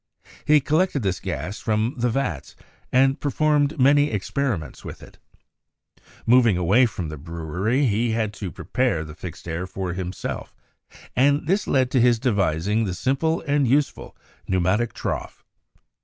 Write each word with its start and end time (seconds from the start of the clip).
He 0.45 0.61
collected 0.61 1.03
this 1.03 1.19
gas 1.19 1.59
from 1.59 1.93
the 1.95 2.09
vats, 2.09 2.55
and 2.91 3.19
performed 3.19 3.77
many 3.79 4.09
experiments 4.09 4.83
with 4.83 5.03
it. 5.03 5.19
Moving 6.25 6.57
away 6.57 6.87
from 6.87 7.09
the 7.09 7.17
brewery, 7.19 7.85
he 7.85 8.09
had 8.13 8.33
to 8.33 8.49
prepare 8.49 9.03
the 9.05 9.13
"fixed 9.13 9.47
air" 9.47 9.67
for 9.67 9.93
himself; 9.93 10.55
and 11.15 11.45
this 11.45 11.67
led 11.67 11.91
to 11.91 12.01
his 12.01 12.17
devising 12.17 12.85
the 12.85 12.95
simple 12.95 13.41
and 13.41 13.67
useful 13.67 14.17
pneumatic 14.47 14.93
trough. 14.95 15.43